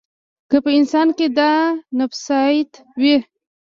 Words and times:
که 0.49 0.57
په 0.63 0.69
انسان 0.77 1.07
کې 1.17 1.27
دا 1.37 1.53
نفسیات 1.99 2.71
وي. 3.01 3.17